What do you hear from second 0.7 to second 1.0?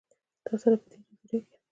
په دې